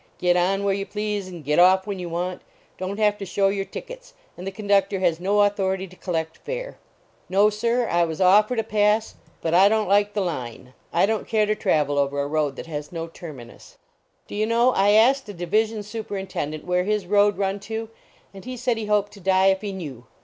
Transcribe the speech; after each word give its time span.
Get 0.17 0.35
on 0.35 0.63
where 0.63 0.73
you 0.73 0.87
please 0.87 1.27
and 1.27 1.45
get 1.45 1.59
off 1.59 1.85
when 1.85 1.99
you 1.99 2.09
want. 2.09 2.41
Don 2.79 2.95
t 2.95 3.03
have 3.03 3.19
to 3.19 3.23
show 3.27 3.49
your 3.49 3.65
tickets, 3.65 4.15
and 4.35 4.47
the 4.47 4.51
conductor 4.51 4.97
has 4.99 5.19
no 5.19 5.41
authority 5.41 5.85
to 5.85 5.95
collect 5.95 6.37
fare. 6.39 6.79
No, 7.29 7.51
sir; 7.51 7.87
I 7.87 8.03
was 8.05 8.19
offered 8.19 8.57
a 8.59 8.63
pass, 8.63 9.13
but 9.41 9.53
I 9.53 9.69
don 9.69 9.83
t 9.85 9.89
like 9.89 10.13
2OI 10.15 10.15
THE 10.15 10.21
BRAKEMAN 10.21 10.33
AT 10.41 10.43
CHURCH 10.43 10.57
the 10.57 10.61
line. 10.63 10.73
I 10.91 11.05
don 11.05 11.23
t 11.25 11.29
care 11.29 11.45
to 11.45 11.53
travel 11.55 11.97
over 11.99 12.19
a 12.19 12.25
road 12.27 12.55
that 12.55 12.65
has 12.65 12.91
no 12.91 13.09
terminus. 13.09 13.77
Do 14.25 14.33
you 14.33 14.47
know, 14.47 14.71
I 14.71 14.89
asked 14.93 15.29
a 15.29 15.33
division 15.35 15.81
superin 15.83 16.27
tendent 16.27 16.65
where 16.65 16.85
his 16.85 17.05
road 17.05 17.37
run 17.37 17.59
to, 17.69 17.89
and 18.33 18.43
he 18.43 18.57
said 18.57 18.77
he 18.77 18.87
hoped 18.87 19.11
to 19.11 19.19
die 19.19 19.49
if 19.51 19.61
he 19.61 19.71
knew. 19.71 20.05